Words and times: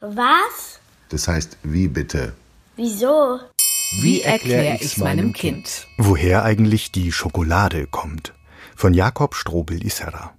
Was? 0.00 0.80
Das 1.10 1.28
heißt, 1.28 1.58
wie 1.62 1.86
bitte? 1.86 2.32
Wieso? 2.76 3.38
Wie 4.00 4.22
erkläre 4.22 4.78
ich's 4.80 4.96
meinem 4.96 5.34
Kind? 5.34 5.86
Woher 5.98 6.42
eigentlich 6.42 6.90
die 6.90 7.12
Schokolade 7.12 7.86
kommt. 7.86 8.32
Von 8.74 8.94
Jakob 8.94 9.34
Strobel 9.34 9.84
Isserra. 9.84 10.32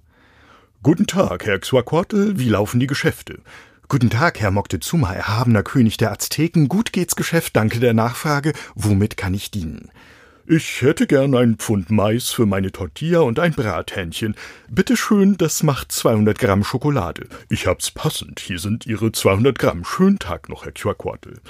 Guten 0.82 1.06
Tag, 1.06 1.46
Herr 1.46 1.60
Xuaquatl, 1.60 2.40
wie 2.40 2.48
laufen 2.48 2.80
die 2.80 2.88
Geschäfte? 2.88 3.38
Guten 3.86 4.10
Tag, 4.10 4.40
Herr 4.40 4.50
Moctezuma, 4.50 5.12
erhabener 5.12 5.62
König 5.62 5.96
der 5.96 6.10
Azteken. 6.10 6.66
Gut 6.66 6.92
geht's 6.92 7.14
Geschäft, 7.14 7.54
danke 7.54 7.78
der 7.78 7.94
Nachfrage. 7.94 8.54
Womit 8.74 9.16
kann 9.16 9.32
ich 9.32 9.52
dienen? 9.52 9.92
Ich 10.46 10.82
hätte 10.82 11.06
gern 11.06 11.36
ein 11.36 11.54
Pfund 11.54 11.92
Mais 11.92 12.30
für 12.30 12.46
meine 12.46 12.72
Tortilla 12.72 13.20
und 13.20 13.38
ein 13.38 13.52
Brathähnchen. 13.52 14.34
Bitte 14.68 14.96
schön, 14.96 15.36
das 15.38 15.62
macht 15.62 15.92
200 15.92 16.36
Gramm 16.36 16.64
Schokolade. 16.64 17.28
Ich 17.48 17.68
hab's 17.68 17.92
passend. 17.92 18.40
Hier 18.40 18.58
sind 18.58 18.84
Ihre 18.84 19.12
200 19.12 19.56
Gramm. 19.56 19.84
Schönen 19.84 20.18
Tag 20.18 20.48
noch, 20.48 20.64
Herr 20.64 20.72
Quaquatl. 20.72 21.40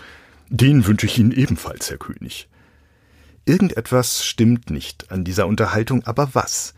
Den 0.50 0.86
wünsche 0.86 1.06
ich 1.06 1.18
Ihnen 1.18 1.32
ebenfalls, 1.32 1.90
Herr 1.90 1.96
König. 1.96 2.48
Irgendetwas 3.46 4.26
stimmt 4.26 4.68
nicht 4.68 5.10
an 5.10 5.24
dieser 5.24 5.46
Unterhaltung, 5.46 6.04
aber 6.04 6.34
was? 6.34 6.74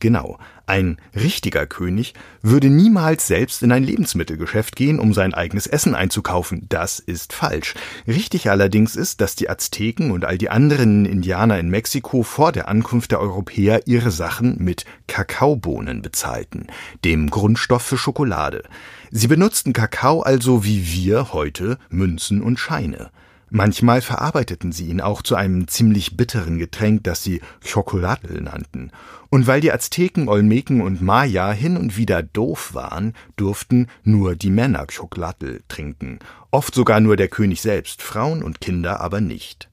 Genau, 0.00 0.38
ein 0.66 0.98
richtiger 1.14 1.66
König 1.66 2.14
würde 2.40 2.70
niemals 2.70 3.26
selbst 3.26 3.64
in 3.64 3.72
ein 3.72 3.82
Lebensmittelgeschäft 3.82 4.76
gehen, 4.76 5.00
um 5.00 5.12
sein 5.12 5.34
eigenes 5.34 5.66
Essen 5.66 5.96
einzukaufen. 5.96 6.66
Das 6.68 7.00
ist 7.00 7.32
falsch. 7.32 7.74
Richtig 8.06 8.48
allerdings 8.48 8.94
ist, 8.94 9.20
dass 9.20 9.34
die 9.34 9.50
Azteken 9.50 10.12
und 10.12 10.24
all 10.24 10.38
die 10.38 10.50
anderen 10.50 11.04
Indianer 11.04 11.58
in 11.58 11.68
Mexiko 11.68 12.22
vor 12.22 12.52
der 12.52 12.68
Ankunft 12.68 13.10
der 13.10 13.20
Europäer 13.20 13.88
ihre 13.88 14.12
Sachen 14.12 14.62
mit 14.62 14.84
Kakaobohnen 15.08 16.00
bezahlten, 16.00 16.68
dem 17.04 17.28
Grundstoff 17.28 17.82
für 17.82 17.98
Schokolade. 17.98 18.62
Sie 19.10 19.26
benutzten 19.26 19.72
Kakao 19.72 20.20
also 20.20 20.64
wie 20.64 20.92
wir 20.92 21.32
heute 21.32 21.78
Münzen 21.88 22.40
und 22.40 22.60
Scheine. 22.60 23.10
Manchmal 23.50 24.02
verarbeiteten 24.02 24.72
sie 24.72 24.86
ihn 24.86 25.00
auch 25.00 25.22
zu 25.22 25.34
einem 25.34 25.68
ziemlich 25.68 26.16
bitteren 26.16 26.58
Getränk, 26.58 27.04
das 27.04 27.22
sie 27.22 27.40
Chocolatl 27.66 28.40
nannten. 28.42 28.90
Und 29.30 29.46
weil 29.46 29.60
die 29.60 29.72
Azteken, 29.72 30.28
Olmeken 30.28 30.80
und 30.80 31.00
Maya 31.00 31.52
hin 31.52 31.76
und 31.76 31.96
wieder 31.96 32.22
doof 32.22 32.74
waren, 32.74 33.14
durften 33.36 33.88
nur 34.04 34.36
die 34.36 34.50
Männer 34.50 34.86
Chocolatl 34.86 35.62
trinken, 35.68 36.18
oft 36.50 36.74
sogar 36.74 37.00
nur 37.00 37.16
der 37.16 37.28
König 37.28 37.60
selbst, 37.62 38.02
Frauen 38.02 38.42
und 38.42 38.60
Kinder 38.60 39.00
aber 39.00 39.20
nicht. 39.20 39.67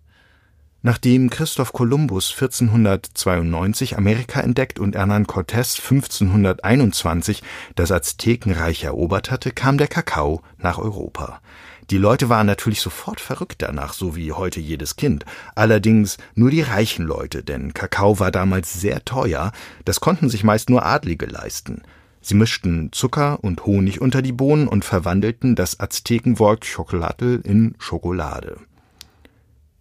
Nachdem 0.85 1.31
Christoph 1.31 1.73
Kolumbus 1.73 2.31
1492 2.33 3.97
Amerika 3.97 4.41
entdeckt 4.41 4.77
und 4.77 4.95
Hernán 4.95 5.25
Cortés 5.25 5.79
1521 5.79 7.41
das 7.73 7.91
Aztekenreich 7.91 8.83
erobert 8.83 9.31
hatte, 9.31 9.49
kam 9.49 9.79
der 9.79 9.87
Kakao 9.87 10.43
nach 10.59 10.77
Europa. 10.77 11.41
Die 11.89 11.97
Leute 11.97 12.29
waren 12.29 12.45
natürlich 12.45 12.81
sofort 12.81 13.19
verrückt 13.19 13.63
danach, 13.63 13.93
so 13.93 14.15
wie 14.15 14.31
heute 14.31 14.59
jedes 14.59 14.95
Kind. 14.95 15.25
Allerdings 15.55 16.17
nur 16.35 16.51
die 16.51 16.61
reichen 16.61 17.07
Leute, 17.07 17.41
denn 17.41 17.73
Kakao 17.73 18.19
war 18.19 18.29
damals 18.29 18.79
sehr 18.79 19.03
teuer, 19.05 19.53
das 19.85 19.99
konnten 19.99 20.29
sich 20.29 20.43
meist 20.43 20.69
nur 20.69 20.85
Adlige 20.85 21.25
leisten. 21.25 21.81
Sie 22.21 22.35
mischten 22.35 22.91
Zucker 22.91 23.43
und 23.43 23.65
Honig 23.65 24.01
unter 24.01 24.21
die 24.21 24.33
Bohnen 24.33 24.67
und 24.67 24.85
verwandelten 24.85 25.55
das 25.55 25.79
Aztekenwort 25.79 26.63
Chocolatl 26.75 27.41
in 27.43 27.73
Schokolade. 27.79 28.57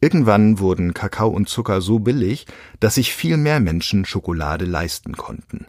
Irgendwann 0.04 0.58
wurden 0.58 0.92
Kakao 0.92 1.30
und 1.30 1.48
Zucker 1.48 1.80
so 1.80 1.98
billig, 1.98 2.44
dass 2.78 2.96
sich 2.96 3.14
viel 3.14 3.38
mehr 3.38 3.58
Menschen 3.58 4.04
Schokolade 4.04 4.66
leisten 4.66 5.16
konnten. 5.16 5.64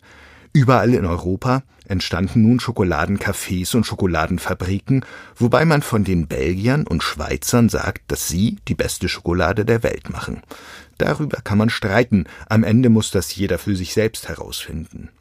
Überall 0.52 0.94
in 0.94 1.06
Europa 1.06 1.64
entstanden 1.88 2.42
nun 2.42 2.60
Schokoladencafés 2.60 3.78
und 3.78 3.86
Schokoladenfabriken, 3.86 5.06
wobei 5.38 5.64
man 5.64 5.82
von 5.82 6.04
den 6.04 6.28
Belgiern 6.28 6.86
und 6.86 7.02
Schweizern 7.02 7.70
sagt, 7.70 8.12
dass 8.12 8.28
sie 8.28 8.58
die 8.68 8.76
beste 8.76 9.08
Schokolade 9.08 9.64
der 9.64 9.84
Welt 9.84 10.10
machen. 10.10 10.42
Darüber 10.98 11.40
kann 11.42 11.58
man 11.58 11.70
streiten, 11.70 12.26
am 12.50 12.66
Ende 12.66 12.90
muss 12.90 13.12
das 13.12 13.34
jeder 13.34 13.58
für 13.58 13.78
sich 13.78 13.94
selbst 13.94 14.28
herausfinden. 14.28 15.12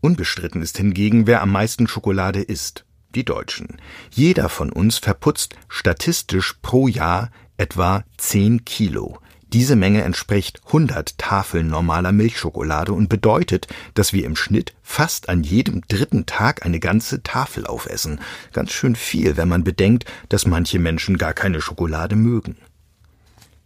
Unbestritten 0.00 0.62
ist 0.62 0.78
hingegen, 0.78 1.26
wer 1.26 1.42
am 1.42 1.52
meisten 1.52 1.86
Schokolade 1.86 2.40
isst. 2.40 2.86
Die 3.14 3.24
Deutschen. 3.24 3.76
Jeder 4.10 4.48
von 4.48 4.70
uns 4.70 4.96
verputzt 4.96 5.54
statistisch 5.68 6.54
pro 6.62 6.88
Jahr 6.88 7.30
etwa 7.58 8.04
10 8.16 8.64
Kilo. 8.64 9.18
Diese 9.52 9.76
Menge 9.76 10.02
entspricht 10.02 10.60
100 10.66 11.16
Tafeln 11.16 11.68
normaler 11.68 12.12
Milchschokolade 12.12 12.92
und 12.92 13.08
bedeutet, 13.08 13.66
dass 13.94 14.12
wir 14.12 14.24
im 14.24 14.36
Schnitt 14.36 14.74
fast 14.82 15.28
an 15.30 15.42
jedem 15.42 15.80
dritten 15.88 16.26
Tag 16.26 16.66
eine 16.66 16.80
ganze 16.80 17.22
Tafel 17.22 17.66
aufessen. 17.66 18.20
Ganz 18.52 18.72
schön 18.72 18.94
viel, 18.94 19.38
wenn 19.38 19.48
man 19.48 19.64
bedenkt, 19.64 20.04
dass 20.28 20.46
manche 20.46 20.78
Menschen 20.78 21.16
gar 21.16 21.32
keine 21.32 21.62
Schokolade 21.62 22.14
mögen. 22.14 22.56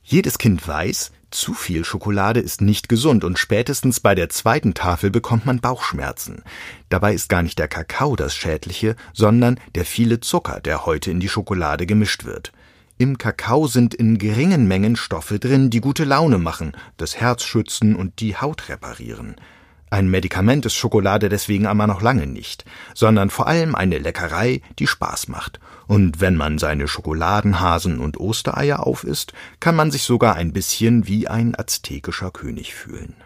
Jedes 0.05 0.39
Kind 0.39 0.67
weiß, 0.67 1.11
zu 1.33 1.55
viel 1.55 1.85
Schokolade 1.85 2.39
ist 2.39 2.61
nicht 2.61 2.89
gesund 2.89 3.25
und 3.25 3.39
spätestens 3.39 4.01
bei 4.01 4.15
der 4.15 4.29
zweiten 4.29 4.75
Tafel 4.75 5.11
bekommt 5.11 5.47
man 5.47 5.61
Bauchschmerzen. 5.61 6.43
Dabei 6.91 7.15
ist 7.15 7.29
gar 7.29 7.43
nicht 7.43 7.59
der 7.59 7.69
Kakao 7.69 8.15
das 8.15 8.37
Schädliche, 8.37 8.97
sondern 9.15 9.59
der 9.75 9.85
viele 9.85 10.21
Zucker, 10.21 10.61
der 10.61 10.87
heute 10.87 11.11
in 11.11 11.21
die 11.21 11.29
Schokolade 11.29 11.87
gemischt 11.87 12.25
wird. 12.25 12.53
Im 12.99 13.19
Kakao 13.19 13.67
sind 13.67 13.95
in 13.95 14.19
geringen 14.19 14.69
Mengen 14.69 14.97
Stoffe 14.97 15.39
drin, 15.39 15.71
die 15.71 15.81
gute 15.81 16.05
Laune 16.05 16.39
machen, 16.39 16.73
das 16.97 17.17
Herz 17.17 17.43
schützen 17.43 17.97
und 17.97 18.21
die 18.21 18.37
Haut 18.37 18.69
reparieren. 18.69 19.37
Ein 19.93 20.09
Medikament 20.09 20.65
ist 20.65 20.75
Schokolade 20.75 21.29
deswegen 21.29 21.67
aber 21.67 21.87
noch 21.87 22.01
lange 22.01 22.27
nicht, 22.27 22.65
sondern 22.95 23.29
vor 23.29 23.47
allem 23.47 23.75
eine 23.75 23.99
Leckerei, 23.99 24.63
die 24.79 24.87
Spaß 24.87 25.29
macht. 25.29 25.61
Und 25.87 26.21
wenn 26.21 26.35
man 26.35 26.59
seine 26.59 26.89
Schokoladenhasen 26.89 27.99
und 27.99 28.19
Ostereier 28.19 28.87
aufisst, 28.87 29.35
kann 29.61 29.77
man 29.77 29.91
sich 29.91 30.05
sogar 30.05 30.37
ein 30.37 30.55
bisschen 30.55 31.07
wie 31.07 31.29
ein 31.29 31.55
aztekischer 31.55 32.31
König 32.31 32.75
fühlen. 32.75 33.17